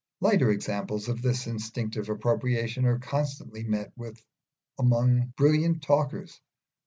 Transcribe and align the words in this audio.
Lighter 0.19 0.49
examples 0.49 1.09
of 1.09 1.21
this 1.21 1.45
instinctive 1.45 2.09
appropriation 2.09 2.87
are 2.87 2.97
constantly 2.97 3.63
met 3.65 3.91
with 3.95 4.25
among 4.79 5.31
brilliant 5.37 5.83
talkers. 5.83 6.41